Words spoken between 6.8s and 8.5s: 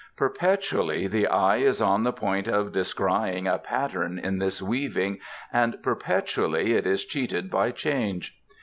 is cheated by change.